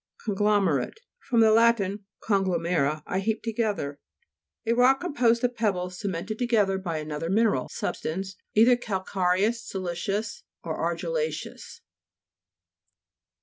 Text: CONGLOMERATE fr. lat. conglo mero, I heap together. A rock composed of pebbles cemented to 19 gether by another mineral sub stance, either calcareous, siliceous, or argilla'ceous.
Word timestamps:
CONGLOMERATE 0.25 0.99
fr. 1.19 1.37
lat. 1.37 1.79
conglo 2.23 2.59
mero, 2.59 3.03
I 3.05 3.19
heap 3.19 3.43
together. 3.43 3.99
A 4.65 4.73
rock 4.73 4.99
composed 5.01 5.43
of 5.43 5.55
pebbles 5.55 5.99
cemented 5.99 6.39
to 6.39 6.45
19 6.45 6.47
gether 6.47 6.77
by 6.79 6.97
another 6.97 7.29
mineral 7.29 7.69
sub 7.69 7.95
stance, 7.97 8.35
either 8.55 8.75
calcareous, 8.75 9.63
siliceous, 9.63 10.41
or 10.63 10.75
argilla'ceous. 10.79 11.81